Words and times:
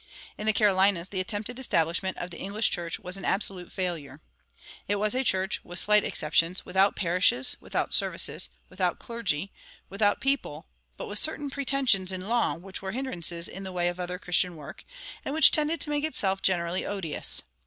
In 0.35 0.47
the 0.47 0.51
Carolinas 0.53 1.09
the 1.09 1.19
attempted 1.19 1.59
establishment 1.59 2.17
of 2.17 2.31
the 2.31 2.39
English 2.39 2.71
church 2.71 2.99
was 2.99 3.17
an 3.17 3.23
absolute 3.23 3.71
failure. 3.71 4.19
It 4.87 4.95
was 4.95 5.13
a 5.13 5.23
church 5.23 5.63
(with 5.63 5.77
slight 5.77 6.03
exceptions) 6.03 6.65
without 6.65 6.95
parishes, 6.95 7.55
without 7.61 7.93
services, 7.93 8.49
without 8.67 8.97
clergy, 8.97 9.53
without 9.91 10.19
people, 10.19 10.65
but 10.97 11.05
with 11.07 11.19
certain 11.19 11.51
pretensions 11.51 12.11
in 12.11 12.21
law 12.27 12.55
which 12.55 12.81
were 12.81 12.93
hindrances 12.93 13.47
in 13.47 13.61
the 13.61 13.71
way 13.71 13.89
of 13.89 13.99
other 13.99 14.17
Christian 14.17 14.55
work, 14.55 14.85
and 15.23 15.35
which 15.35 15.51
tended 15.51 15.79
to 15.81 15.91
make 15.91 16.03
itself 16.03 16.41
generally 16.41 16.83
odious. 16.83 17.43